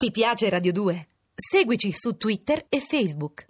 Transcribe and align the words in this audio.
Ti 0.00 0.12
piace 0.12 0.48
Radio 0.48 0.72
2? 0.72 1.08
Seguici 1.34 1.92
su 1.92 2.16
Twitter 2.16 2.64
e 2.70 2.80
Facebook. 2.80 3.44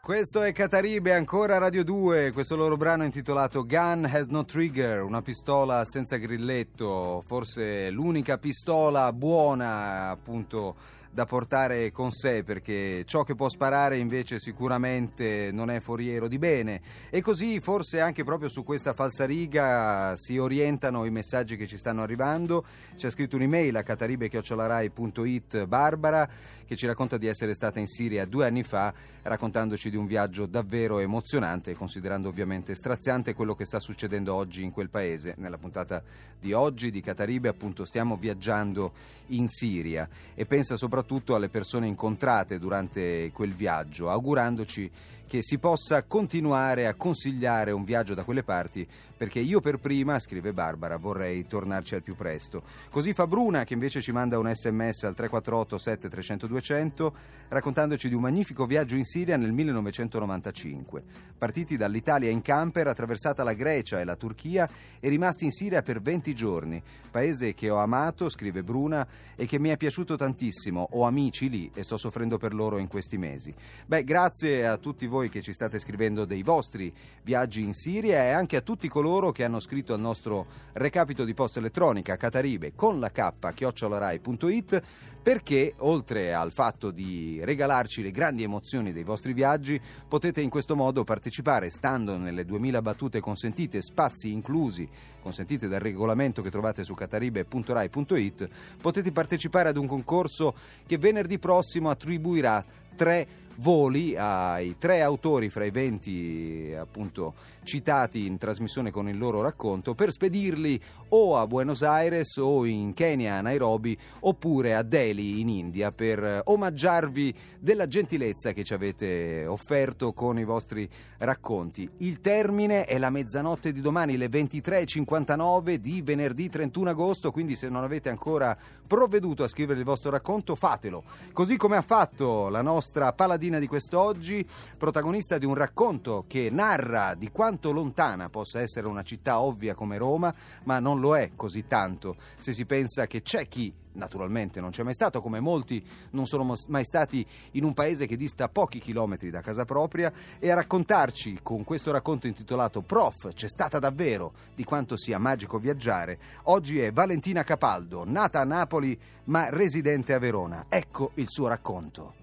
Questo 0.00 0.40
è 0.40 0.52
Cataribe, 0.52 1.12
ancora 1.12 1.58
Radio 1.58 1.84
2, 1.84 2.32
questo 2.32 2.56
loro 2.56 2.78
brano 2.78 3.04
intitolato 3.04 3.64
Gun 3.64 4.08
Has 4.10 4.28
No 4.28 4.46
Trigger, 4.46 5.02
una 5.02 5.20
pistola 5.20 5.84
senza 5.84 6.16
grilletto, 6.16 7.22
forse 7.26 7.90
l'unica 7.90 8.38
pistola 8.38 9.12
buona 9.12 10.08
appunto 10.08 10.74
da 11.12 11.26
portare 11.26 11.90
con 11.90 12.12
sé 12.12 12.44
perché 12.44 13.02
ciò 13.04 13.24
che 13.24 13.34
può 13.34 13.48
sparare 13.48 13.98
invece 13.98 14.38
sicuramente 14.38 15.50
non 15.52 15.68
è 15.68 15.80
foriero 15.80 16.28
di 16.28 16.38
bene. 16.38 16.80
E 17.10 17.20
così 17.20 17.58
forse 17.60 18.00
anche 18.00 18.22
proprio 18.22 18.48
su 18.48 18.62
questa 18.62 18.92
falsariga 18.92 20.14
si 20.16 20.38
orientano 20.38 21.04
i 21.04 21.10
messaggi 21.10 21.56
che 21.56 21.66
ci 21.66 21.76
stanno 21.76 22.02
arrivando. 22.02 22.64
Ci 22.94 23.06
ha 23.06 23.10
scritto 23.10 23.36
un'email 23.36 23.76
a 23.76 23.82
cataribe.it 23.82 25.66
Barbara 25.66 26.28
che 26.64 26.76
ci 26.76 26.86
racconta 26.86 27.18
di 27.18 27.26
essere 27.26 27.54
stata 27.54 27.80
in 27.80 27.88
Siria 27.88 28.24
due 28.24 28.46
anni 28.46 28.62
fa 28.62 28.94
raccontandoci 29.22 29.90
di 29.90 29.96
un 29.96 30.06
viaggio 30.06 30.46
davvero 30.46 31.00
emozionante 31.00 31.74
considerando 31.74 32.28
ovviamente 32.28 32.76
straziante 32.76 33.34
quello 33.34 33.56
che 33.56 33.64
sta 33.64 33.80
succedendo 33.80 34.32
oggi 34.32 34.62
in 34.62 34.70
quel 34.70 34.88
paese. 34.88 35.34
Nella 35.38 35.58
puntata 35.58 36.02
di 36.38 36.52
oggi 36.52 36.92
di 36.92 37.00
Cataribe 37.00 37.48
appunto 37.48 37.84
stiamo 37.84 38.16
viaggiando 38.16 38.92
in 39.30 39.48
Siria. 39.48 40.08
E 40.34 40.46
pensa 40.46 40.76
soprattutto 40.76 40.98
soprattutto 41.00 41.34
alle 41.34 41.48
persone 41.48 41.86
incontrate 41.86 42.58
durante 42.58 43.30
quel 43.32 43.54
viaggio, 43.54 44.10
augurandoci 44.10 44.90
che 45.26 45.42
si 45.42 45.58
possa 45.58 46.02
continuare 46.02 46.86
a 46.86 46.94
consigliare 46.94 47.70
un 47.70 47.84
viaggio 47.84 48.14
da 48.14 48.24
quelle 48.24 48.42
parti 48.42 48.86
perché 49.20 49.38
io 49.38 49.60
per 49.60 49.76
prima, 49.76 50.18
scrive 50.18 50.54
Barbara, 50.54 50.96
vorrei 50.96 51.46
tornarci 51.46 51.94
al 51.94 52.02
più 52.02 52.16
presto. 52.16 52.62
Così 52.90 53.12
fa 53.12 53.26
Bruna 53.26 53.64
che 53.64 53.74
invece 53.74 54.00
ci 54.00 54.12
manda 54.12 54.38
un 54.38 54.50
sms 54.50 55.04
al 55.04 55.14
348 55.14 55.76
7300 55.76 56.46
200 56.46 57.14
raccontandoci 57.48 58.08
di 58.08 58.14
un 58.14 58.22
magnifico 58.22 58.64
viaggio 58.64 58.96
in 58.96 59.04
Siria 59.04 59.36
nel 59.36 59.52
1995. 59.52 61.02
Partiti 61.36 61.76
dall'Italia 61.76 62.30
in 62.30 62.40
camper, 62.40 62.86
attraversata 62.86 63.44
la 63.44 63.52
Grecia 63.52 64.00
e 64.00 64.04
la 64.04 64.16
Turchia 64.16 64.66
e 64.98 65.08
rimasti 65.10 65.44
in 65.44 65.52
Siria 65.52 65.82
per 65.82 66.00
20 66.00 66.34
giorni. 66.34 66.82
Paese 67.10 67.52
che 67.52 67.68
ho 67.68 67.76
amato, 67.76 68.30
scrive 68.30 68.62
Bruna, 68.62 69.06
e 69.36 69.44
che 69.44 69.58
mi 69.58 69.68
è 69.68 69.76
piaciuto 69.76 70.16
tantissimo. 70.16 70.88
Ho 70.90 71.04
amici 71.04 71.48
lì 71.48 71.70
e 71.74 71.82
sto 71.82 71.96
soffrendo 71.96 72.38
per 72.38 72.54
loro 72.54 72.78
in 72.78 72.88
questi 72.88 73.16
mesi. 73.16 73.54
Beh, 73.86 74.04
grazie 74.04 74.66
a 74.66 74.76
tutti 74.76 75.06
voi 75.06 75.28
che 75.28 75.42
ci 75.42 75.52
state 75.52 75.78
scrivendo 75.78 76.24
dei 76.24 76.42
vostri 76.42 76.92
viaggi 77.22 77.62
in 77.62 77.74
Siria 77.74 78.24
e 78.24 78.30
anche 78.30 78.56
a 78.56 78.60
tutti 78.60 78.88
coloro 78.88 79.32
che 79.32 79.44
hanno 79.44 79.60
scritto 79.60 79.94
al 79.94 80.00
nostro 80.00 80.46
recapito 80.72 81.24
di 81.24 81.34
posta 81.34 81.58
elettronica 81.58 82.16
cataribe 82.16 82.72
con 82.74 82.98
la 82.98 83.10
k 83.10 83.52
chiocciolarai.it 83.54 84.82
perché 85.22 85.74
oltre 85.78 86.32
al 86.32 86.50
fatto 86.50 86.90
di 86.90 87.40
regalarci 87.44 88.02
le 88.02 88.10
grandi 88.10 88.42
emozioni 88.42 88.90
dei 88.90 89.02
vostri 89.02 89.34
viaggi 89.34 89.78
potete 90.08 90.40
in 90.40 90.48
questo 90.48 90.74
modo 90.74 91.04
partecipare 91.04 91.68
stando 91.68 92.16
nelle 92.16 92.46
2000 92.46 92.80
battute 92.80 93.20
consentite 93.20 93.82
spazi 93.82 94.32
inclusi 94.32 94.88
consentite 95.20 95.68
dal 95.68 95.80
regolamento 95.80 96.40
che 96.40 96.50
trovate 96.50 96.84
su 96.84 96.94
cataribe.rai.it 96.94 98.48
potete 98.80 99.12
partecipare 99.12 99.68
ad 99.68 99.76
un 99.76 99.86
concorso 99.86 100.54
che 100.90 100.98
venerdì 100.98 101.38
prossimo 101.38 101.88
attribuirà 101.88 102.64
tre 102.96 103.24
voli 103.60 104.16
ai 104.16 104.76
tre 104.78 105.02
autori 105.02 105.50
fra 105.50 105.64
i 105.64 105.70
20 105.70 106.76
appunto 106.78 107.34
citati 107.62 108.26
in 108.26 108.38
trasmissione 108.38 108.90
con 108.90 109.08
il 109.08 109.18
loro 109.18 109.42
racconto 109.42 109.94
per 109.94 110.12
spedirli 110.12 110.80
o 111.10 111.36
a 111.36 111.46
Buenos 111.46 111.82
Aires 111.82 112.36
o 112.38 112.64
in 112.64 112.94
Kenya 112.94 113.34
a 113.34 113.40
Nairobi 113.42 113.96
oppure 114.20 114.74
a 114.74 114.82
Delhi 114.82 115.40
in 115.40 115.48
India 115.48 115.92
per 115.92 116.42
omaggiarvi 116.44 117.34
della 117.58 117.86
gentilezza 117.86 118.52
che 118.52 118.64
ci 118.64 118.72
avete 118.72 119.44
offerto 119.46 120.12
con 120.12 120.38
i 120.38 120.44
vostri 120.44 120.88
racconti. 121.18 121.88
Il 121.98 122.20
termine 122.20 122.84
è 122.84 122.98
la 122.98 123.10
mezzanotte 123.10 123.72
di 123.72 123.80
domani, 123.80 124.16
le 124.16 124.28
23.59 124.28 125.74
di 125.74 126.00
venerdì 126.02 126.48
31 126.48 126.90
agosto, 126.90 127.30
quindi 127.30 127.56
se 127.56 127.68
non 127.68 127.84
avete 127.84 128.08
ancora 128.08 128.56
provveduto 128.86 129.44
a 129.44 129.48
scrivere 129.48 129.78
il 129.78 129.84
vostro 129.84 130.10
racconto 130.10 130.54
fatelo, 130.54 131.04
così 131.32 131.56
come 131.56 131.76
ha 131.76 131.82
fatto 131.82 132.48
la 132.48 132.62
nostra 132.62 133.12
paladina 133.12 133.49
di 133.58 133.66
quest'oggi, 133.66 134.46
protagonista 134.78 135.38
di 135.38 135.46
un 135.46 135.54
racconto 135.54 136.24
che 136.28 136.48
narra 136.50 137.14
di 137.14 137.30
quanto 137.30 137.72
lontana 137.72 138.28
possa 138.28 138.60
essere 138.60 138.86
una 138.86 139.02
città 139.02 139.40
ovvia 139.40 139.74
come 139.74 139.98
Roma, 139.98 140.34
ma 140.64 140.78
non 140.78 141.00
lo 141.00 141.16
è 141.16 141.30
così 141.34 141.66
tanto 141.66 142.16
se 142.36 142.52
si 142.52 142.64
pensa 142.64 143.06
che 143.06 143.22
c'è 143.22 143.48
chi 143.48 143.72
naturalmente 143.92 144.60
non 144.60 144.70
c'è 144.70 144.82
mai 144.82 144.94
stato, 144.94 145.20
come 145.20 145.40
molti 145.40 145.84
non 146.10 146.26
sono 146.26 146.56
mai 146.68 146.84
stati 146.84 147.26
in 147.52 147.64
un 147.64 147.74
paese 147.74 148.06
che 148.06 148.16
dista 148.16 148.48
pochi 148.48 148.78
chilometri 148.78 149.30
da 149.30 149.40
casa 149.40 149.64
propria, 149.64 150.12
e 150.38 150.50
a 150.50 150.54
raccontarci 150.54 151.40
con 151.42 151.64
questo 151.64 151.90
racconto 151.90 152.26
intitolato 152.26 152.82
Prof, 152.82 153.32
c'è 153.34 153.48
stata 153.48 153.78
davvero 153.78 154.32
di 154.54 154.64
quanto 154.64 154.96
sia 154.96 155.18
magico 155.18 155.58
viaggiare, 155.58 156.18
oggi 156.44 156.80
è 156.80 156.92
Valentina 156.92 157.42
Capaldo, 157.42 158.04
nata 158.06 158.40
a 158.40 158.44
Napoli 158.44 158.98
ma 159.24 159.48
residente 159.48 160.12
a 160.12 160.18
Verona. 160.18 160.66
Ecco 160.68 161.12
il 161.14 161.26
suo 161.28 161.46
racconto. 161.46 162.19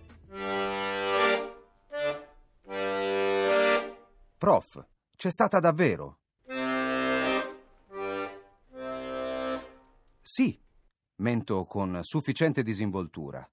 Prof. 4.37 4.85
C'è 5.15 5.31
stata 5.31 5.59
davvero? 5.59 6.19
Sì, 10.21 10.61
mento 11.21 11.63
con 11.63 11.97
sufficiente 12.03 12.61
disinvoltura. 12.61 13.49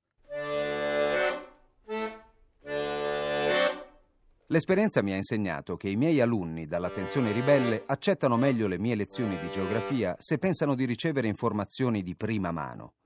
L'esperienza 4.48 5.02
mi 5.02 5.12
ha 5.12 5.16
insegnato 5.16 5.76
che 5.78 5.88
i 5.88 5.96
miei 5.96 6.20
alunni 6.20 6.66
dall'attenzione 6.66 7.32
ribelle 7.32 7.84
accettano 7.86 8.36
meglio 8.36 8.68
le 8.68 8.78
mie 8.78 8.94
lezioni 8.94 9.38
di 9.38 9.50
geografia 9.50 10.14
se 10.18 10.36
pensano 10.36 10.74
di 10.74 10.84
ricevere 10.84 11.28
informazioni 11.28 12.02
di 12.02 12.14
prima 12.14 12.52
mano. 12.52 12.96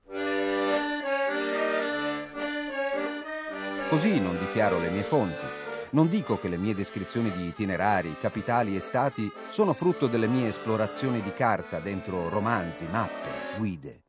Così 3.89 4.19
non 4.19 4.37
dichiaro 4.37 4.79
le 4.79 4.89
mie 4.89 5.03
fonti, 5.03 5.68
non 5.91 6.07
dico 6.07 6.39
che 6.39 6.47
le 6.47 6.57
mie 6.57 6.75
descrizioni 6.75 7.31
di 7.31 7.47
itinerari, 7.47 8.15
capitali 8.19 8.75
e 8.75 8.79
stati 8.79 9.31
sono 9.47 9.73
frutto 9.73 10.07
delle 10.07 10.27
mie 10.27 10.49
esplorazioni 10.49 11.21
di 11.21 11.33
carta 11.33 11.79
dentro 11.79 12.29
romanzi, 12.29 12.85
mappe, 12.85 13.29
guide. 13.57 14.01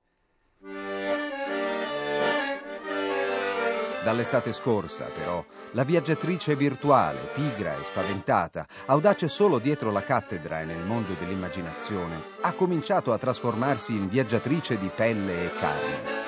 Dall'estate 4.02 4.54
scorsa, 4.54 5.04
però, 5.14 5.44
la 5.72 5.84
viaggiatrice 5.84 6.56
virtuale, 6.56 7.28
pigra 7.34 7.78
e 7.78 7.84
spaventata, 7.84 8.66
audace 8.86 9.28
solo 9.28 9.58
dietro 9.58 9.90
la 9.90 10.02
cattedra 10.02 10.62
e 10.62 10.64
nel 10.64 10.82
mondo 10.82 11.14
dell'immaginazione, 11.18 12.22
ha 12.40 12.52
cominciato 12.52 13.12
a 13.12 13.18
trasformarsi 13.18 13.94
in 13.94 14.08
viaggiatrice 14.08 14.78
di 14.78 14.90
pelle 14.94 15.44
e 15.44 15.52
carne. 15.58 16.19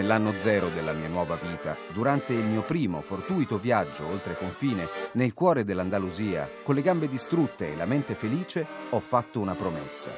Nell'anno 0.00 0.32
zero 0.38 0.70
della 0.70 0.94
mia 0.94 1.08
nuova 1.08 1.34
vita, 1.34 1.76
durante 1.92 2.32
il 2.32 2.42
mio 2.42 2.62
primo 2.62 3.02
fortuito 3.02 3.58
viaggio 3.58 4.06
oltre 4.06 4.34
confine, 4.34 4.88
nel 5.12 5.34
cuore 5.34 5.62
dell'Andalusia, 5.62 6.48
con 6.62 6.74
le 6.74 6.80
gambe 6.80 7.06
distrutte 7.06 7.70
e 7.70 7.76
la 7.76 7.84
mente 7.84 8.14
felice, 8.14 8.66
ho 8.88 9.00
fatto 9.00 9.40
una 9.40 9.54
promessa. 9.54 10.10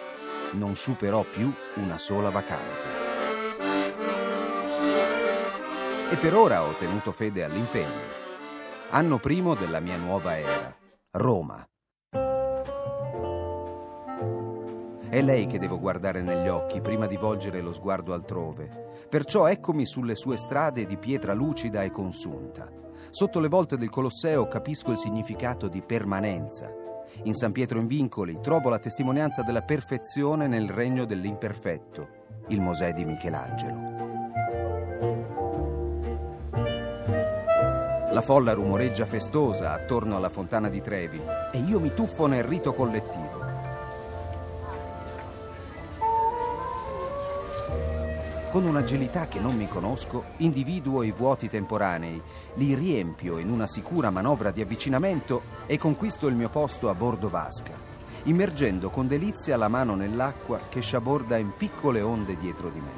Non 0.53 0.77
superò 0.77 1.25
più 1.25 1.53
una 1.75 1.99
sola 1.99 2.31
vacanza. 2.31 2.87
E 6.11 6.17
per 6.17 6.35
ora 6.37 6.63
ho 6.63 6.75
tenuto 6.75 7.11
fede 7.11 7.43
all'impegno. 7.43 8.21
Anno 8.91 9.19
primo 9.19 9.57
della 9.57 9.81
mia 9.81 9.97
nuova 9.97 10.39
era. 10.39 10.77
Roma. 11.11 11.67
È 15.13 15.21
lei 15.21 15.47
che 15.47 15.59
devo 15.59 15.79
guardare 15.79 16.23
negli 16.23 16.49
occhi 16.49 16.81
prima 16.81 17.07
di 17.07 17.19
volgere 17.19 17.61
lo 17.61 17.75
sguardo 17.75 18.15
altrove. 18.15 19.05
Perciò 19.11 19.47
eccomi 19.47 19.85
sulle 19.85 20.15
sue 20.15 20.39
strade 20.39 20.87
di 20.87 20.97
pietra 20.97 21.35
lucida 21.35 21.83
e 21.83 21.91
consunta. 21.91 22.67
Sotto 23.11 23.39
le 23.39 23.49
volte 23.49 23.77
del 23.77 23.91
Colosseo 23.91 24.49
capisco 24.49 24.91
il 24.91 24.97
significato 24.97 25.69
di 25.69 25.83
permanenza. 25.83 26.73
In 27.25 27.35
San 27.35 27.53
Pietro 27.53 27.79
in 27.79 27.89
Vincoli 27.89 28.39
trovo 28.41 28.71
la 28.71 28.79
testimonianza 28.79 29.43
della 29.43 29.61
perfezione 29.61 30.47
nel 30.47 30.71
regno 30.71 31.05
dell'imperfetto, 31.05 32.09
il 32.47 32.63
Mosè 32.63 32.95
di 32.95 33.05
Michelangelo. 33.05 33.81
La 38.13 38.23
folla 38.23 38.55
rumoreggia 38.55 39.05
festosa 39.05 39.75
attorno 39.75 40.17
alla 40.17 40.31
fontana 40.31 40.71
di 40.71 40.81
Trevi 40.81 41.21
e 41.53 41.59
io 41.59 41.79
mi 41.81 41.93
tuffo 41.93 42.27
nel 42.27 42.45
rito 42.45 42.73
collettivo. 42.73 43.42
Con 48.53 48.67
un'agilità 48.67 49.29
che 49.29 49.41
non 49.41 49.57
mi 49.57 49.67
conosco, 49.67 50.25
individuo 50.37 51.03
i 51.03 51.11
vuoti 51.11 51.49
temporanei, 51.49 52.21
li 52.57 52.75
riempio 52.75 53.39
in 53.39 53.49
una 53.49 53.67
sicura 53.67 54.11
manovra 54.11 54.51
di 54.51 54.61
avvicinamento 54.61 55.41
e 55.65 55.79
conquisto 55.79 56.27
il 56.27 56.35
mio 56.35 56.51
posto 56.51 56.91
a 56.91 56.95
bordo 56.95 57.31
vasca, 57.31 57.73
immergendo 58.25 58.91
con 58.91 59.09
delizia 59.09 59.57
la 59.57 59.69
mano 59.69 59.95
nell'acqua 59.95 60.61
che 60.69 60.83
sciaborda 60.83 61.39
in 61.39 61.55
piccole 61.57 62.03
onde 62.03 62.37
dietro 62.37 62.69
di 62.69 62.81
me. 62.81 62.91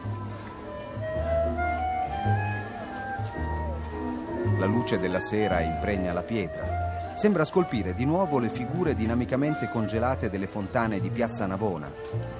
La 4.59 4.67
luce 4.67 4.99
della 4.99 5.21
sera 5.21 5.61
impregna 5.61 6.13
la 6.13 6.23
pietra. 6.23 6.74
Sembra 7.15 7.45
scolpire 7.45 7.95
di 7.95 8.05
nuovo 8.05 8.41
le 8.41 8.49
figure 8.49 8.97
dinamicamente 8.97 9.69
congelate 9.69 10.29
delle 10.29 10.49
fontane 10.49 10.99
di 10.99 11.11
Piazza 11.11 11.47
Navona, 11.47 11.91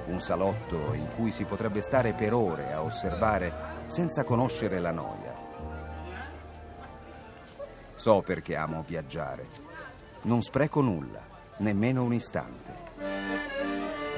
un 0.07 0.19
salotto 0.19 0.93
in 0.93 1.07
cui 1.15 1.31
si 1.31 1.45
potrebbe 1.45 1.79
stare 1.79 2.11
per 2.11 2.33
ore 2.33 2.73
a 2.73 2.81
osservare 2.81 3.53
senza 3.87 4.25
conoscere 4.25 4.79
la 4.79 4.91
noia. 4.91 5.33
So 7.95 8.21
perché 8.21 8.57
amo 8.57 8.83
viaggiare. 8.85 9.47
Non 10.23 10.41
spreco 10.41 10.81
nulla, 10.81 11.21
nemmeno 11.57 12.03
un 12.03 12.13
istante. 12.13 12.73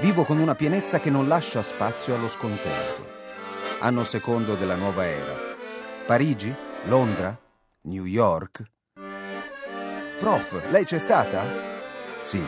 Vivo 0.00 0.24
con 0.24 0.38
una 0.38 0.56
pienezza 0.56 0.98
che 0.98 1.10
non 1.10 1.28
lascia 1.28 1.62
spazio 1.62 2.16
allo 2.16 2.28
scontento. 2.28 3.06
Anno 3.80 4.02
secondo 4.02 4.56
della 4.56 4.74
nuova 4.74 5.06
era. 5.06 5.34
Parigi? 6.04 6.52
Londra? 6.86 7.36
New 7.82 8.04
York? 8.04 8.76
Prof, 10.18 10.68
lei 10.70 10.84
c'è 10.84 10.98
stata? 10.98 11.44
Sì, 12.22 12.44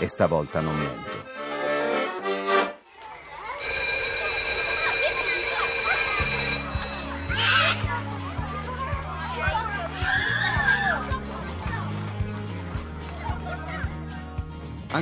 e 0.00 0.08
stavolta 0.08 0.60
non 0.60 0.74
mento. 0.74 1.43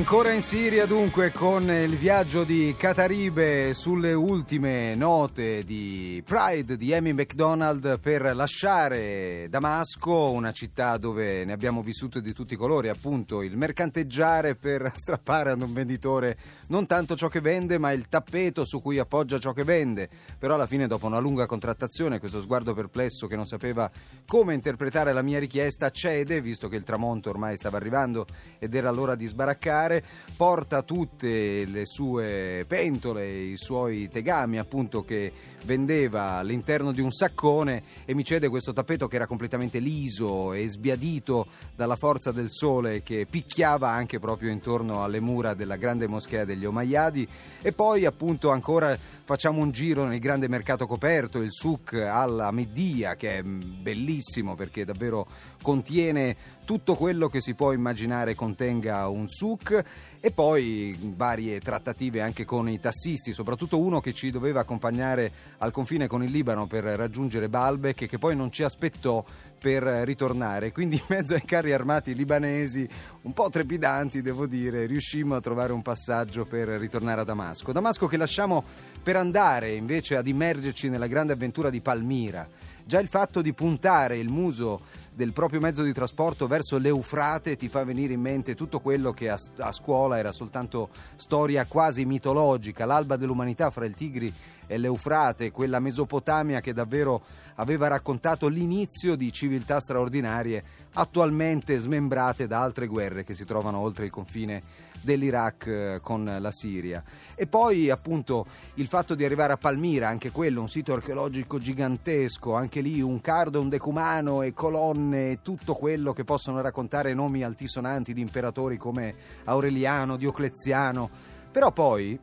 Ancora 0.03 0.33
in 0.33 0.43
Siria 0.43 0.85
dunque 0.85 1.31
con 1.31 1.71
il 1.71 1.97
viaggio 1.97 2.43
di 2.43 2.75
Cataribe 2.77 3.73
sulle 3.73 4.13
ultime 4.13 4.97
note 4.97 5.63
di 5.63 6.21
Pride 6.27 6.77
di 6.77 6.93
Amy 6.93 7.13
McDonald 7.13 8.01
per 8.01 8.35
lasciare 8.35 9.47
Damasco, 9.49 10.33
una 10.33 10.51
città 10.51 10.97
dove 10.97 11.45
ne 11.45 11.53
abbiamo 11.53 11.83
vissuto 11.83 12.19
di 12.19 12.33
tutti 12.33 12.55
i 12.55 12.57
colori, 12.57 12.89
appunto 12.89 13.43
il 13.43 13.57
mercanteggiare 13.57 14.57
per 14.57 14.91
strappare 14.97 15.51
ad 15.53 15.63
un 15.63 15.73
venditore 15.73 16.37
non 16.67 16.87
tanto 16.87 17.15
ciò 17.15 17.29
che 17.29 17.41
vende 17.41 17.79
ma 17.79 17.93
il 17.93 18.09
tappeto 18.09 18.65
su 18.65 18.83
cui 18.83 18.99
appoggia 18.99 19.39
ciò 19.39 19.53
che 19.53 19.63
vende, 19.63 20.09
però 20.37 20.57
alla 20.57 20.67
fine 20.67 20.89
dopo 20.89 21.07
una 21.07 21.21
lunga 21.21 21.47
contrattazione 21.47 22.19
questo 22.19 22.41
sguardo 22.41 22.75
perplesso 22.75 23.29
che 23.29 23.37
non 23.37 23.47
sapeva 23.47 23.89
come 24.27 24.53
interpretare 24.53 25.13
la 25.13 25.23
mia 25.23 25.39
richiesta 25.39 25.91
cede 25.91 26.41
visto 26.41 26.67
che 26.67 26.75
il 26.75 26.83
tramonto 26.83 27.31
ormai 27.31 27.57
stava 27.57 27.77
arrivando 27.77 28.27
ed 28.59 28.75
era 28.75 28.91
l'ora 28.91 29.15
di 29.15 29.27
sbaraccare 29.27 29.91
cucinare, 29.93 30.05
porta 30.37 30.83
tutte 30.83 31.65
le 31.67 31.85
sue 31.85 32.65
pentole, 32.67 33.31
i 33.31 33.57
suoi 33.57 34.09
tegami 34.09 34.59
appunto 34.59 35.03
che 35.05 35.33
vendeva 35.65 36.33
all'interno 36.33 36.91
di 36.91 37.01
un 37.01 37.13
saccone 37.13 37.83
e 38.05 38.15
mi 38.15 38.25
cede 38.25 38.49
questo 38.49 38.73
tappeto 38.73 39.07
che 39.07 39.17
era 39.17 39.27
completamente 39.27 39.79
liso 39.79 40.53
e 40.53 40.69
sbiadito 40.69 41.47
dalla 41.77 41.95
forza 41.95 42.33
del 42.33 42.49
sole 42.51 43.03
che 43.03 43.27
picchiava 43.31 43.89
anche 43.89 44.19
proprio 44.19 44.51
intorno 44.51 45.05
alle 45.05 45.21
mura 45.21 45.55
della 45.55 45.77
grande 45.77 46.09
moschea 46.09 46.45
degli 46.45 46.65
Omayyadi. 46.65 47.29
E 47.63 47.73
poi 47.73 48.05
appunto 48.05 48.51
ancora 48.51 48.97
facciamo 48.97 49.61
un 49.61 49.71
giro 49.71 50.05
nel 50.05 50.19
grande 50.19 50.49
mercato 50.49 50.89
coperto, 50.89 51.39
il 51.39 51.53
souk 51.53 51.93
alla 51.93 52.51
Meddia 52.51 53.15
che 53.15 53.39
è 53.39 53.43
bellissimo 53.43 54.57
perché 54.57 54.85
davvero 54.85 55.27
contiene 55.63 56.37
tutto 56.65 56.95
quello 56.95 57.29
che 57.29 57.41
si 57.41 57.55
può 57.55 57.73
immaginare 57.73 58.35
contenga 58.35 59.09
un 59.09 59.29
souk 59.29 59.85
e 60.21 60.31
poi 60.31 60.97
varie 61.17 61.61
trattative 61.61 62.21
anche 62.21 62.45
con 62.45 62.69
i 62.69 62.79
tassisti, 62.79 63.33
soprattutto 63.33 63.79
uno 63.79 64.01
che 64.01 64.13
ci 64.13 64.31
doveva 64.31 64.61
accompagnare 64.61 65.31
al 65.59 65.73
confine 65.73 66.07
con 66.07 66.23
il 66.23 66.31
Libano 66.31 66.67
per 66.67 66.85
raggiungere 66.85 67.49
Baalbek 67.49 68.03
e 68.03 68.09
che 68.09 68.19
poi 68.19 68.37
non 68.37 68.53
ci 68.53 68.63
aspettò 68.63 69.25
per 69.63 69.83
ritornare. 69.83 70.73
Quindi 70.73 70.97
in 70.97 71.05
mezzo 71.09 71.35
ai 71.35 71.45
carri 71.45 71.73
armati 71.73 72.15
libanesi, 72.15 72.89
un 73.23 73.33
po' 73.33 73.49
trepidanti 73.49 74.21
devo 74.21 74.47
dire, 74.47 74.87
riuscimmo 74.87 75.37
a 75.37 75.41
trovare 75.41 75.73
un 75.73 75.83
passaggio 75.83 76.45
per 76.45 76.69
ritornare 76.69 77.21
a 77.21 77.25
Damasco. 77.25 77.73
Damasco 77.73 78.09
che 78.09 78.17
lasciamo 78.17 78.65
per 79.03 79.17
andare 79.17 79.71
invece 79.73 80.17
ad 80.17 80.27
immergerci 80.27 80.89
nella 80.89 81.07
grande 81.07 81.33
avventura 81.33 81.71
di 81.71 81.81
Palmira. 81.81 82.47
Già 82.85 82.99
il 82.99 83.09
fatto 83.09 83.43
di 83.43 83.53
puntare 83.53 84.19
il 84.19 84.31
muso 84.31 84.81
del 85.15 85.33
proprio 85.33 85.61
mezzo 85.61 85.83
di 85.83 85.93
trasporto 85.93 86.47
verso 86.47 86.79
l'Eufrate 86.79 87.57
ti 87.57 87.69
fa 87.69 87.85
venire 87.85 88.13
in 88.15 88.21
mente 88.21 88.55
tutto 88.55 88.81
quello 88.81 89.13
che 89.13 89.29
a, 89.29 89.39
a 89.59 89.73
scuola 89.73 90.19
era 90.19 90.33
soltanto 90.33 90.89
storia 91.17 91.67
quasi 91.67 92.05
mitologica, 92.05 92.87
l'alba 92.87 93.17
dell'umanità 93.17 93.71
fra 93.71 93.85
il 93.85 93.95
Tigri 93.95 94.33
e 94.67 94.79
l'Eufrate, 94.79 95.51
quella 95.51 95.81
Mesopotamia 95.81 96.61
che 96.61 96.73
davvero 96.73 97.23
aveva 97.57 97.89
raccontato 97.89 98.49
l'inizio 98.49 99.17
di 99.17 99.31
civiltà 99.33 99.81
straordinarie 99.81 100.65
attualmente 100.95 101.79
smembrate 101.79 102.47
da 102.47 102.61
altre 102.61 102.87
guerre 102.87 103.25
che 103.25 103.35
si 103.35 103.45
trovano 103.45 103.79
oltre 103.79 104.05
il 104.05 104.11
confine 104.11 104.63
dell'Iraq 105.03 105.67
eh, 105.67 105.99
con 106.01 106.25
la 106.39 106.51
Siria. 106.53 107.03
E 107.35 107.47
poi 107.47 107.91
appunto 107.91 108.47
il 108.75 108.87
fatto 108.87 109.15
di 109.15 109.25
arrivare 109.25 109.53
a 109.53 109.57
Palmira, 109.57 110.09
anche 110.09 110.31
quello 110.31 110.61
un 110.61 110.69
sito 110.69 110.93
archeologico 110.93 111.59
gigantesco, 111.59 112.55
anche 112.55 112.81
lì 112.81 113.01
un 113.01 113.21
cardo, 113.21 113.61
un 113.61 113.69
decumano 113.69 114.43
e 114.43 114.53
colonne, 114.53 115.41
tutto 115.43 115.75
quello 115.75 116.13
che 116.13 116.25
possono 116.25 116.61
raccontare 116.61 117.15
nomi 117.15 117.43
altisonanti 117.43 118.15
di 118.15 118.21
imperatori 118.21 118.77
come 118.77 119.15
Aureliano, 119.45 120.17
Diocleziano. 120.17 121.11
Però 121.51 121.71
poi 121.73 122.19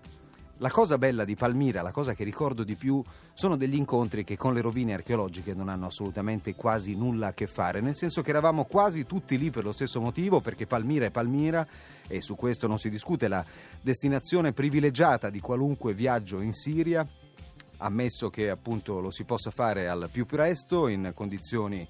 la 0.59 0.69
cosa 0.69 0.97
bella 0.97 1.23
di 1.23 1.35
Palmira, 1.35 1.81
la 1.81 1.91
cosa 1.91 2.13
che 2.13 2.23
ricordo 2.23 2.63
di 2.63 2.75
più, 2.75 3.01
sono 3.33 3.55
degli 3.55 3.75
incontri 3.75 4.25
che 4.25 4.35
con 4.35 4.53
le 4.53 4.61
rovine 4.61 4.93
archeologiche 4.93 5.53
non 5.53 5.69
hanno 5.69 5.87
assolutamente 5.87 6.53
quasi 6.53 6.95
nulla 6.95 7.27
a 7.27 7.33
che 7.33 7.47
fare, 7.47 7.79
nel 7.79 7.95
senso 7.95 8.21
che 8.21 8.29
eravamo 8.29 8.65
quasi 8.65 9.05
tutti 9.05 9.37
lì 9.37 9.51
per 9.51 9.63
lo 9.63 9.71
stesso 9.71 10.01
motivo, 10.01 10.41
perché 10.41 10.67
Palmira 10.67 11.05
è 11.05 11.11
Palmira 11.11 11.65
e 12.07 12.21
su 12.21 12.35
questo 12.35 12.67
non 12.67 12.77
si 12.77 12.89
discute, 12.89 13.29
la 13.29 13.43
destinazione 13.81 14.51
privilegiata 14.51 15.29
di 15.29 15.39
qualunque 15.39 15.93
viaggio 15.93 16.41
in 16.41 16.51
Siria, 16.51 17.07
ammesso 17.77 18.29
che 18.29 18.49
appunto 18.49 18.99
lo 18.99 19.11
si 19.11 19.23
possa 19.23 19.51
fare 19.51 19.87
al 19.87 20.09
più 20.11 20.25
presto 20.25 20.89
in 20.89 21.13
condizioni 21.15 21.87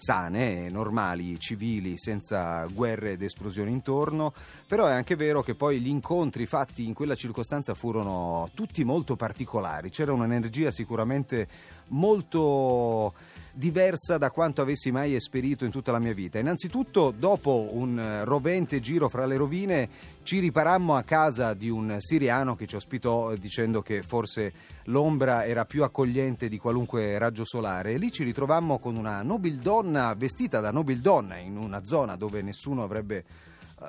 sane, 0.00 0.70
normali, 0.70 1.38
civili, 1.38 1.98
senza 1.98 2.66
guerre 2.72 3.12
ed 3.12 3.22
esplosioni 3.22 3.70
intorno, 3.70 4.32
però 4.66 4.86
è 4.86 4.92
anche 4.92 5.14
vero 5.14 5.42
che 5.42 5.54
poi 5.54 5.78
gli 5.80 5.88
incontri 5.88 6.46
fatti 6.46 6.86
in 6.86 6.94
quella 6.94 7.14
circostanza 7.14 7.74
furono 7.74 8.48
tutti 8.54 8.82
molto 8.82 9.14
particolari, 9.14 9.90
c'era 9.90 10.12
un'energia 10.12 10.70
sicuramente 10.70 11.46
molto 11.90 13.14
diversa 13.52 14.16
da 14.18 14.30
quanto 14.30 14.62
avessi 14.62 14.90
mai 14.90 15.14
esperito 15.14 15.64
in 15.64 15.70
tutta 15.70 15.92
la 15.92 15.98
mia 15.98 16.14
vita. 16.14 16.38
Innanzitutto, 16.38 17.12
dopo 17.16 17.68
un 17.72 18.22
rovente 18.24 18.80
giro 18.80 19.08
fra 19.08 19.26
le 19.26 19.36
rovine, 19.36 19.88
ci 20.22 20.38
riparammo 20.38 20.94
a 20.94 21.02
casa 21.02 21.54
di 21.54 21.68
un 21.68 21.96
siriano 21.98 22.54
che 22.54 22.66
ci 22.66 22.76
ospitò 22.76 23.34
dicendo 23.34 23.82
che 23.82 24.02
forse 24.02 24.52
l'ombra 24.84 25.44
era 25.44 25.64
più 25.64 25.82
accogliente 25.82 26.48
di 26.48 26.58
qualunque 26.58 27.18
raggio 27.18 27.44
solare 27.44 27.96
lì 27.96 28.10
ci 28.10 28.24
ritrovammo 28.24 28.78
con 28.78 28.96
una 28.96 29.22
nobildonna 29.22 30.14
vestita 30.14 30.60
da 30.60 30.70
nobildonna 30.70 31.36
in 31.36 31.56
una 31.56 31.84
zona 31.84 32.16
dove 32.16 32.42
nessuno 32.42 32.82
avrebbe 32.82 33.16
eh, 33.18 33.24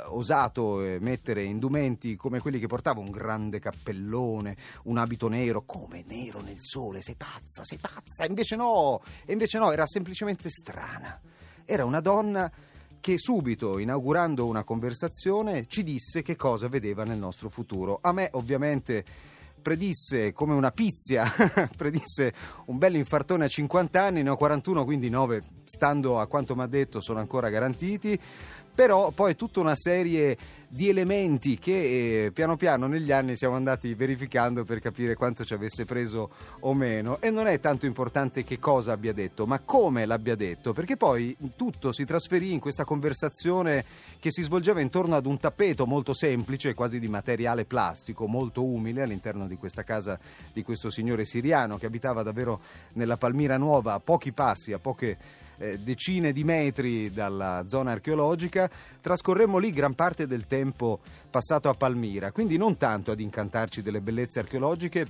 osato 0.07 0.83
eh, 0.83 0.99
mettere 0.99 1.43
indumenti 1.43 2.15
come 2.15 2.39
quelli 2.39 2.59
che 2.59 2.67
portava 2.67 2.99
un 2.99 3.11
grande 3.11 3.59
cappellone, 3.59 4.55
un 4.83 4.97
abito 4.97 5.27
nero, 5.27 5.63
come 5.65 6.03
nero 6.07 6.41
nel 6.41 6.59
sole, 6.59 7.01
sei 7.01 7.15
pazza, 7.15 7.63
sei 7.63 7.77
pazza, 7.77 8.25
invece 8.25 8.55
no, 8.55 9.01
invece 9.27 9.57
no, 9.57 9.71
era 9.71 9.85
semplicemente 9.85 10.49
strana. 10.49 11.19
Era 11.65 11.85
una 11.85 11.99
donna 11.99 12.51
che 12.99 13.17
subito, 13.17 13.79
inaugurando 13.79 14.45
una 14.45 14.63
conversazione, 14.63 15.65
ci 15.67 15.83
disse 15.83 16.21
che 16.21 16.35
cosa 16.35 16.67
vedeva 16.67 17.03
nel 17.03 17.17
nostro 17.17 17.49
futuro. 17.49 17.99
A 18.01 18.11
me 18.11 18.29
ovviamente 18.33 19.03
predisse 19.61 20.33
come 20.33 20.53
una 20.53 20.71
pizia, 20.71 21.25
predisse 21.77 22.33
un 22.65 22.77
bel 22.77 22.95
infartone 22.95 23.45
a 23.45 23.47
50 23.47 24.01
anni, 24.01 24.23
ne 24.23 24.29
ho 24.29 24.35
41, 24.35 24.83
quindi 24.83 25.09
9, 25.09 25.43
stando 25.63 26.19
a 26.19 26.27
quanto 26.27 26.55
mi 26.55 26.63
ha 26.63 26.67
detto, 26.67 26.99
sono 26.99 27.19
ancora 27.19 27.49
garantiti 27.49 28.19
però 28.73 29.11
poi 29.11 29.35
tutta 29.35 29.59
una 29.59 29.75
serie 29.75 30.37
di 30.73 30.87
elementi 30.87 31.59
che 31.59 32.25
eh, 32.25 32.31
piano 32.31 32.55
piano 32.55 32.87
negli 32.87 33.11
anni 33.11 33.35
siamo 33.35 33.55
andati 33.55 33.93
verificando 33.93 34.63
per 34.63 34.79
capire 34.79 35.15
quanto 35.15 35.43
ci 35.43 35.53
avesse 35.53 35.83
preso 35.83 36.29
o 36.61 36.73
meno. 36.73 37.19
E 37.19 37.29
non 37.29 37.47
è 37.47 37.59
tanto 37.59 37.85
importante 37.85 38.45
che 38.45 38.57
cosa 38.57 38.93
abbia 38.93 39.11
detto 39.11 39.45
ma 39.45 39.59
come 39.59 40.05
l'abbia 40.05 40.35
detto 40.35 40.71
perché 40.71 40.95
poi 40.95 41.35
tutto 41.57 41.91
si 41.91 42.05
trasferì 42.05 42.53
in 42.53 42.61
questa 42.61 42.85
conversazione 42.85 43.83
che 44.17 44.31
si 44.31 44.43
svolgeva 44.43 44.79
intorno 44.79 45.15
ad 45.15 45.25
un 45.25 45.37
tappeto 45.37 45.85
molto 45.85 46.13
semplice 46.13 46.73
quasi 46.73 46.99
di 46.99 47.09
materiale 47.09 47.65
plastico 47.65 48.25
molto 48.27 48.63
umile 48.63 49.01
all'interno 49.01 49.47
di 49.47 49.57
questa 49.57 49.83
casa 49.83 50.17
di 50.53 50.63
questo 50.63 50.89
signore 50.89 51.25
siriano 51.25 51.77
che 51.77 51.85
abitava 51.85 52.23
davvero 52.23 52.61
nella 52.93 53.17
Palmira 53.17 53.57
Nuova 53.57 53.93
a 53.93 53.99
pochi 53.99 54.31
passi 54.31 54.71
a 54.71 54.79
poche 54.79 55.17
decine 55.79 56.31
di 56.31 56.43
metri 56.43 57.11
dalla 57.11 57.63
zona 57.67 57.91
archeologica, 57.91 58.69
trascorremmo 58.99 59.57
lì 59.57 59.71
gran 59.71 59.93
parte 59.93 60.27
del 60.27 60.47
tempo 60.47 60.99
passato 61.29 61.69
a 61.69 61.73
Palmira, 61.73 62.31
quindi 62.31 62.57
non 62.57 62.77
tanto 62.77 63.11
ad 63.11 63.19
incantarci 63.19 63.81
delle 63.81 64.01
bellezze 64.01 64.39
archeologiche, 64.39 65.05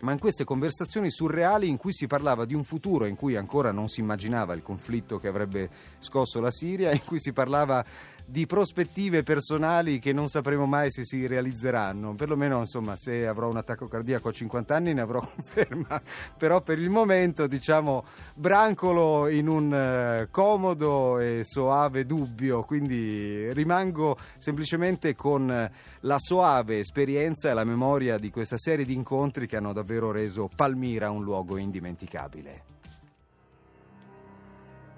ma 0.00 0.12
in 0.12 0.18
queste 0.18 0.44
conversazioni 0.44 1.10
surreali 1.10 1.68
in 1.68 1.78
cui 1.78 1.92
si 1.92 2.06
parlava 2.06 2.44
di 2.44 2.54
un 2.54 2.64
futuro 2.64 3.06
in 3.06 3.16
cui 3.16 3.34
ancora 3.34 3.72
non 3.72 3.88
si 3.88 4.00
immaginava 4.00 4.52
il 4.52 4.62
conflitto 4.62 5.18
che 5.18 5.28
avrebbe 5.28 5.70
scosso 5.98 6.38
la 6.40 6.50
Siria, 6.50 6.92
in 6.92 7.02
cui 7.04 7.18
si 7.18 7.32
parlava 7.32 7.84
di 8.26 8.44
prospettive 8.44 9.22
personali 9.22 10.00
che 10.00 10.12
non 10.12 10.28
sapremo 10.28 10.66
mai 10.66 10.90
se 10.90 11.04
si 11.04 11.26
realizzeranno. 11.26 12.14
Perlomeno, 12.14 12.58
insomma, 12.58 12.96
se 12.96 13.26
avrò 13.26 13.48
un 13.48 13.56
attacco 13.56 13.86
cardiaco 13.86 14.28
a 14.28 14.32
50 14.32 14.74
anni 14.74 14.94
ne 14.94 15.00
avrò 15.00 15.20
conferma. 15.34 16.02
Però 16.36 16.60
per 16.60 16.78
il 16.78 16.90
momento, 16.90 17.46
diciamo, 17.46 18.04
brancolo 18.34 19.28
in 19.28 19.48
un 19.48 19.72
uh, 19.72 20.30
comodo 20.30 21.18
e 21.18 21.42
soave 21.44 22.04
dubbio. 22.04 22.64
Quindi 22.64 23.52
rimango 23.52 24.16
semplicemente 24.38 25.14
con 25.14 25.70
la 26.00 26.16
soave 26.18 26.80
esperienza 26.80 27.48
e 27.48 27.54
la 27.54 27.64
memoria 27.64 28.18
di 28.18 28.30
questa 28.30 28.58
serie 28.58 28.84
di 28.84 28.94
incontri 28.94 29.46
che 29.46 29.56
hanno 29.56 29.72
davvero 29.72 30.10
reso 30.10 30.50
Palmira 30.54 31.10
un 31.10 31.22
luogo 31.22 31.56
indimenticabile. 31.56 32.75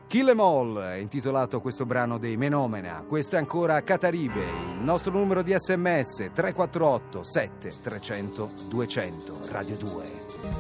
Kill 0.08 0.30
Em 0.30 0.40
All 0.40 0.80
è 0.80 0.94
intitolato 0.94 1.60
questo 1.60 1.84
brano 1.84 2.16
dei 2.16 2.38
Menomena. 2.38 3.04
Questo 3.06 3.34
è 3.34 3.38
ancora 3.38 3.82
Cataribe, 3.82 4.40
il 4.40 4.82
nostro 4.82 5.12
numero 5.12 5.42
di 5.42 5.54
sms 5.54 6.30
348 6.32 7.22
7 7.22 7.70
300 7.82 8.50
200 8.68 9.38
Radio 9.50 9.76
2. 9.76 10.04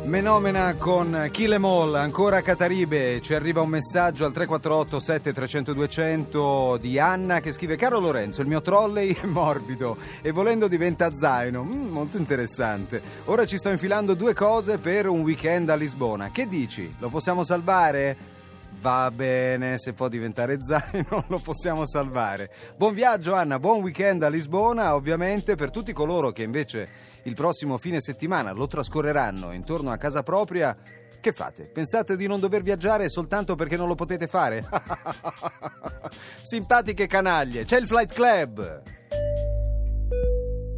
Menomena 0.04 0.74
con 0.74 1.30
Kill 1.32 1.54
Em 1.54 1.64
All, 1.64 1.94
ancora 1.94 2.42
Cataribe. 2.42 3.22
Ci 3.22 3.32
arriva 3.32 3.62
un 3.62 3.70
messaggio 3.70 4.26
al 4.26 4.32
348 4.32 4.98
7 4.98 5.32
300 5.32 5.72
200 5.72 6.76
di 6.78 6.98
Anna 6.98 7.40
che 7.40 7.52
scrive 7.52 7.76
Caro 7.76 8.00
Lorenzo, 8.00 8.42
il 8.42 8.48
mio 8.48 8.60
trolley 8.60 9.14
è 9.14 9.24
morbido 9.24 9.96
e 10.20 10.30
volendo 10.30 10.68
diventa 10.68 11.10
zaino. 11.16 11.62
Mm, 11.64 11.88
molto 11.88 12.18
interessante. 12.18 13.00
Ora 13.24 13.46
ci 13.46 13.56
sto 13.56 13.70
infilando 13.70 14.12
due 14.12 14.34
cose 14.34 14.76
per 14.76 15.08
un 15.08 15.22
weekend 15.22 15.70
a 15.70 15.74
Lisbona. 15.74 16.28
Che 16.30 16.46
dici? 16.46 16.94
Lo 16.98 17.08
possiamo 17.08 17.44
salvare? 17.44 18.36
Va 18.80 19.10
bene, 19.10 19.76
se 19.76 19.92
può 19.92 20.06
diventare 20.08 20.58
zaino 20.62 21.24
lo 21.28 21.38
possiamo 21.40 21.84
salvare. 21.84 22.50
Buon 22.76 22.94
viaggio 22.94 23.34
Anna, 23.34 23.58
buon 23.58 23.80
weekend 23.80 24.22
a 24.22 24.28
Lisbona, 24.28 24.94
ovviamente 24.94 25.56
per 25.56 25.72
tutti 25.72 25.92
coloro 25.92 26.30
che 26.30 26.44
invece 26.44 26.88
il 27.24 27.34
prossimo 27.34 27.76
fine 27.76 28.00
settimana 28.00 28.52
lo 28.52 28.68
trascorreranno 28.68 29.50
intorno 29.50 29.90
a 29.90 29.96
casa 29.96 30.22
propria. 30.22 30.76
Che 31.20 31.32
fate? 31.32 31.68
Pensate 31.68 32.16
di 32.16 32.28
non 32.28 32.38
dover 32.38 32.62
viaggiare 32.62 33.08
soltanto 33.08 33.56
perché 33.56 33.76
non 33.76 33.88
lo 33.88 33.96
potete 33.96 34.28
fare? 34.28 34.64
Simpatiche 36.42 37.08
canaglie, 37.08 37.64
c'è 37.64 37.78
il 37.80 37.86
Flight 37.86 38.12
Club! 38.12 38.82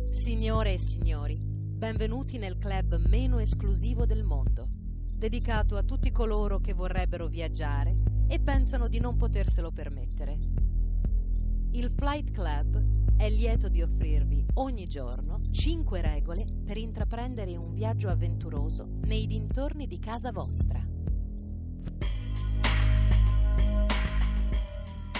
Signore 0.04 0.72
e 0.72 0.78
signori, 0.78 1.36
benvenuti 1.38 2.38
nel 2.38 2.56
club 2.56 2.96
meno 3.08 3.38
esclusivo 3.40 4.06
del 4.06 4.24
mondo 4.24 4.69
dedicato 5.20 5.76
a 5.76 5.82
tutti 5.82 6.10
coloro 6.10 6.60
che 6.60 6.72
vorrebbero 6.72 7.26
viaggiare 7.26 7.92
e 8.26 8.40
pensano 8.40 8.88
di 8.88 8.98
non 8.98 9.18
poterselo 9.18 9.70
permettere. 9.70 10.38
Il 11.72 11.92
Flight 11.94 12.30
Club 12.30 13.18
è 13.18 13.28
lieto 13.28 13.68
di 13.68 13.82
offrirvi 13.82 14.46
ogni 14.54 14.86
giorno 14.86 15.38
5 15.38 16.00
regole 16.00 16.46
per 16.64 16.78
intraprendere 16.78 17.54
un 17.54 17.74
viaggio 17.74 18.08
avventuroso 18.08 18.86
nei 19.02 19.26
dintorni 19.26 19.86
di 19.86 19.98
casa 19.98 20.32
vostra. 20.32 20.82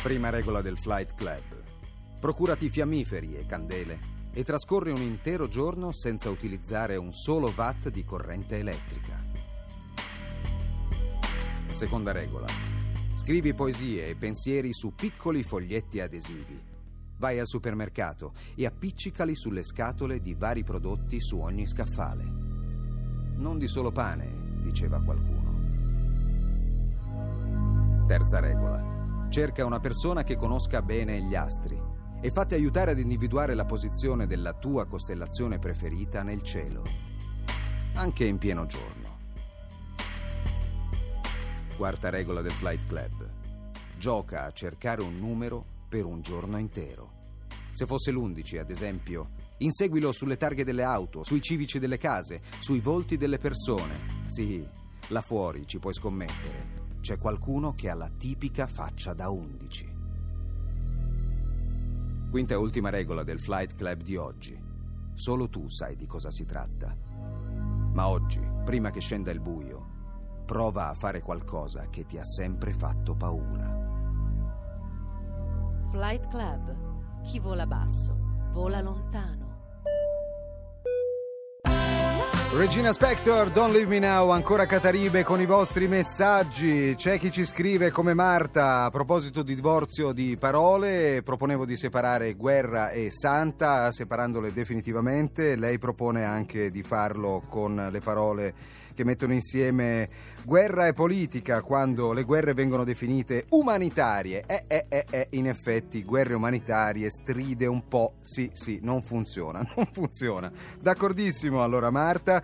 Prima 0.03 0.31
regola 0.31 0.63
del 0.63 0.79
Flight 0.79 1.13
Club. 1.15 1.63
Procurati 2.19 2.71
fiammiferi 2.71 3.35
e 3.35 3.45
candele 3.45 3.99
e 4.33 4.45
trascorri 4.45 4.93
un 4.93 5.03
intero 5.03 5.47
giorno 5.47 5.93
senza 5.93 6.31
utilizzare 6.31 6.97
un 6.97 7.13
solo 7.13 7.53
watt 7.55 7.91
di 7.91 8.03
corrente 8.03 8.57
elettrica. 8.57 9.30
Seconda 11.73 12.13
regola. 12.13 12.47
Scrivi 13.15 13.55
poesie 13.55 14.09
e 14.09 14.17
pensieri 14.17 14.73
su 14.73 14.95
piccoli 14.95 15.43
foglietti 15.43 16.01
adesivi. 16.01 16.61
Vai 17.17 17.39
al 17.39 17.47
supermercato 17.47 18.33
e 18.55 18.67
appiccicali 18.67 19.35
sulle 19.35 19.63
scatole 19.63 20.21
di 20.21 20.35
vari 20.35 20.65
prodotti 20.65 21.21
su 21.21 21.39
ogni 21.39 21.67
scaffale. 21.67 22.25
Non 23.37 23.59
di 23.59 23.67
solo 23.67 23.93
pane, 23.93 24.63
diceva 24.63 25.01
qualcuno. 25.03 25.49
Terza 28.07 28.41
regola. 28.41 29.29
Cerca 29.31 29.65
una 29.65 29.81
persona 29.81 30.25
che 30.25 30.37
conosca 30.37 30.83
bene 30.83 31.23
gli 31.23 31.35
astri 31.35 31.81
e 32.21 32.31
fatti 32.31 32.55
aiutare 32.55 32.91
ad 32.91 32.99
individuare 32.99 33.55
la 33.55 33.65
posizione 33.65 34.27
della 34.27 34.53
tua 34.53 34.87
costellazione 34.87 35.59
preferita 35.59 36.23
nel 36.23 36.43
cielo, 36.43 36.83
anche 37.95 38.25
in 38.25 38.39
pieno 38.39 38.67
giorno. 38.67 39.00
Quarta 41.81 42.11
regola 42.11 42.43
del 42.43 42.53
Flight 42.53 42.85
Club. 42.85 43.31
Gioca 43.97 44.45
a 44.45 44.53
cercare 44.53 45.01
un 45.01 45.17
numero 45.17 45.65
per 45.89 46.05
un 46.05 46.21
giorno 46.21 46.59
intero. 46.59 47.47
Se 47.71 47.87
fosse 47.87 48.11
l'11, 48.11 48.59
ad 48.59 48.69
esempio, 48.69 49.31
inseguilo 49.61 50.13
sulle 50.13 50.37
targhe 50.37 50.63
delle 50.63 50.83
auto, 50.83 51.25
sui 51.25 51.41
civici 51.41 51.79
delle 51.79 51.97
case, 51.97 52.43
sui 52.59 52.81
volti 52.81 53.17
delle 53.17 53.39
persone. 53.39 54.27
Sì, 54.27 54.63
là 55.09 55.23
fuori 55.23 55.67
ci 55.67 55.79
puoi 55.79 55.95
scommettere. 55.95 56.99
C'è 57.01 57.17
qualcuno 57.17 57.73
che 57.75 57.89
ha 57.89 57.95
la 57.95 58.11
tipica 58.11 58.67
faccia 58.67 59.15
da 59.15 59.31
11. 59.31 59.95
Quinta 62.31 62.53
e 62.53 62.59
ultima 62.59 62.91
regola 62.91 63.23
del 63.23 63.41
Flight 63.41 63.75
Club 63.75 64.03
di 64.03 64.17
oggi. 64.17 64.55
Solo 65.15 65.49
tu 65.49 65.67
sai 65.71 65.97
di 65.97 66.07
cosa 66.07 66.31
si 66.31 66.45
tratta. 66.45 66.95
Ma 67.95 68.07
oggi, 68.07 68.39
prima 68.67 68.91
che 68.91 69.01
scenda 69.01 69.31
il 69.31 69.41
buio, 69.41 69.90
prova 70.51 70.89
a 70.89 70.95
fare 70.95 71.23
qualcosa 71.23 71.87
che 71.91 72.05
ti 72.07 72.19
ha 72.19 72.25
sempre 72.25 72.73
fatto 72.73 73.15
paura. 73.15 73.73
Flight 75.91 76.27
Club. 76.27 77.23
Chi 77.23 77.39
vola 77.39 77.69
basso, 77.69 78.17
vola 78.51 78.81
lontano. 78.81 79.40
Regina 82.53 82.93
Spector, 82.93 83.53
Don't 83.53 83.73
Leave 83.73 83.87
Me 83.87 84.01
Now, 84.01 84.31
ancora 84.31 84.67
Cataribe 84.67 85.23
con 85.23 85.41
i 85.41 85.47
vostri 85.47 85.87
messaggi. 85.87 86.95
C'è 86.97 87.17
chi 87.17 87.31
ci 87.31 87.45
scrive 87.45 87.93
come 87.93 88.13
Marta 88.13 88.83
a 88.83 88.91
proposito 88.91 89.45
di 89.45 89.55
divorzio 89.55 90.11
di 90.11 90.37
parole. 90.37 91.23
Proponevo 91.23 91.65
di 91.65 91.77
separare 91.77 92.35
guerra 92.35 92.91
e 92.91 93.13
santa, 93.13 93.93
separandole 93.93 94.53
definitivamente. 94.53 95.55
Lei 95.55 95.79
propone 95.79 96.25
anche 96.25 96.73
di 96.73 96.83
farlo 96.83 97.41
con 97.49 97.89
le 97.89 98.01
parole 98.01 98.55
che 99.01 99.07
mettono 99.07 99.33
insieme 99.33 100.09
guerra 100.45 100.87
e 100.87 100.93
politica 100.93 101.63
quando 101.63 102.13
le 102.13 102.25
guerre 102.25 102.53
vengono 102.53 102.85
definite 102.85 103.47
umanitarie. 103.51 104.45
Eh, 104.47 104.65
eh, 104.67 104.85
eh, 104.89 105.05
eh, 105.11 105.27
in 105.31 105.49
effetti, 105.49 106.03
guerre 106.03 106.35
umanitarie 106.35 107.09
stride 107.11 107.65
un 107.65 107.89
po'. 107.89 108.17
Sì, 108.21 108.51
sì, 108.53 108.79
non 108.83 109.03
funziona, 109.03 109.63
non 109.75 109.87
funziona. 109.91 110.51
D'accordissimo 110.79 111.63
allora 111.63 111.91
Marta. 111.91 112.40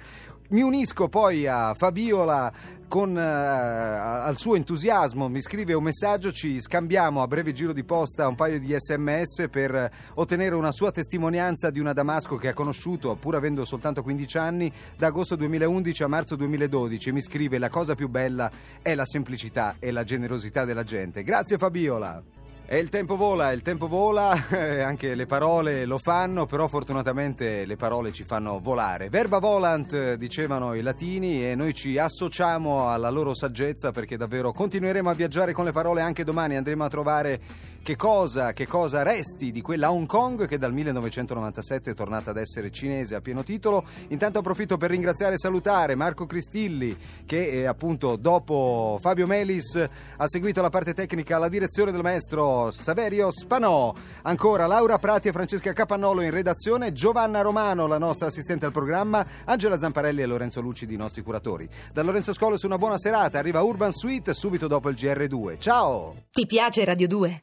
Mi 0.48 0.62
unisco 0.62 1.08
poi 1.08 1.48
a 1.48 1.74
Fabiola 1.74 2.52
con, 2.86 3.16
uh, 3.16 3.18
al 3.18 4.36
suo 4.36 4.54
entusiasmo 4.54 5.28
mi 5.28 5.40
scrive 5.40 5.74
un 5.74 5.82
messaggio, 5.82 6.30
ci 6.30 6.60
scambiamo 6.60 7.20
a 7.20 7.26
breve 7.26 7.52
giro 7.52 7.72
di 7.72 7.82
posta 7.82 8.28
un 8.28 8.36
paio 8.36 8.60
di 8.60 8.72
sms 8.78 9.48
per 9.50 9.90
ottenere 10.14 10.54
una 10.54 10.70
sua 10.70 10.92
testimonianza 10.92 11.70
di 11.70 11.80
una 11.80 11.92
Damasco 11.92 12.36
che 12.36 12.48
ha 12.48 12.54
conosciuto, 12.54 13.16
pur 13.16 13.34
avendo 13.34 13.64
soltanto 13.64 14.04
15 14.04 14.38
anni, 14.38 14.72
da 14.96 15.08
agosto 15.08 15.34
2011 15.34 16.02
a 16.04 16.06
marzo 16.06 16.36
2012. 16.36 17.10
Mi 17.10 17.22
scrive 17.22 17.58
la 17.58 17.68
cosa 17.68 17.96
più 17.96 18.08
bella 18.08 18.48
è 18.82 18.94
la 18.94 19.04
semplicità 19.04 19.76
e 19.80 19.90
la 19.90 20.04
generosità 20.04 20.64
della 20.64 20.84
gente. 20.84 21.24
Grazie 21.24 21.58
Fabiola. 21.58 22.22
E 22.68 22.78
il 22.78 22.88
tempo 22.88 23.14
vola, 23.14 23.52
il 23.52 23.62
tempo 23.62 23.86
vola, 23.86 24.34
eh, 24.50 24.80
anche 24.80 25.14
le 25.14 25.26
parole 25.26 25.84
lo 25.84 25.98
fanno, 25.98 26.46
però 26.46 26.66
fortunatamente 26.66 27.64
le 27.64 27.76
parole 27.76 28.12
ci 28.12 28.24
fanno 28.24 28.58
volare. 28.58 29.08
Verba 29.08 29.38
volant, 29.38 30.14
dicevano 30.14 30.74
i 30.74 30.82
latini, 30.82 31.48
e 31.48 31.54
noi 31.54 31.74
ci 31.74 31.96
associamo 31.96 32.90
alla 32.90 33.08
loro 33.08 33.36
saggezza 33.36 33.92
perché 33.92 34.16
davvero 34.16 34.50
continueremo 34.50 35.08
a 35.08 35.14
viaggiare 35.14 35.52
con 35.52 35.64
le 35.64 35.70
parole 35.70 36.00
anche 36.00 36.24
domani. 36.24 36.56
Andremo 36.56 36.82
a 36.82 36.88
trovare 36.88 37.40
che 37.86 37.94
cosa, 37.94 38.52
che 38.52 38.66
cosa 38.66 39.04
resti 39.04 39.52
di 39.52 39.60
quella 39.60 39.92
Hong 39.92 40.08
Kong 40.08 40.48
che 40.48 40.58
dal 40.58 40.72
1997 40.72 41.92
è 41.92 41.94
tornata 41.94 42.30
ad 42.30 42.36
essere 42.36 42.72
cinese 42.72 43.14
a 43.14 43.20
pieno 43.20 43.44
titolo. 43.44 43.84
Intanto 44.08 44.40
approfitto 44.40 44.76
per 44.76 44.90
ringraziare 44.90 45.36
e 45.36 45.38
salutare 45.38 45.94
Marco 45.94 46.26
Cristilli 46.26 46.96
che 47.24 47.46
eh, 47.46 47.64
appunto 47.66 48.16
dopo 48.16 48.98
Fabio 49.00 49.28
Melis 49.28 49.76
ha 49.76 50.26
seguito 50.26 50.60
la 50.60 50.68
parte 50.68 50.94
tecnica 50.94 51.36
alla 51.36 51.48
direzione 51.48 51.92
del 51.92 52.02
maestro 52.02 52.72
Saverio 52.72 53.30
Spanò. 53.30 53.94
Ancora 54.22 54.66
Laura 54.66 54.98
Prati 54.98 55.28
e 55.28 55.32
Francesca 55.32 55.72
Capannolo 55.72 56.22
in 56.22 56.32
redazione, 56.32 56.92
Giovanna 56.92 57.40
Romano, 57.40 57.86
la 57.86 57.98
nostra 57.98 58.26
assistente 58.26 58.66
al 58.66 58.72
programma, 58.72 59.24
Angela 59.44 59.78
Zamparelli 59.78 60.22
e 60.22 60.26
Lorenzo 60.26 60.60
Lucidi, 60.60 60.94
i 60.94 60.96
nostri 60.96 61.22
curatori. 61.22 61.68
Da 61.92 62.02
Lorenzo 62.02 62.32
Scolos 62.32 62.64
una 62.64 62.78
buona 62.78 62.98
serata, 62.98 63.38
arriva 63.38 63.62
Urban 63.62 63.92
Suite 63.92 64.34
subito 64.34 64.66
dopo 64.66 64.88
il 64.88 64.96
GR2. 64.96 65.60
Ciao! 65.60 66.24
Ti 66.32 66.46
piace 66.46 66.84
Radio 66.84 67.06
2? 67.06 67.42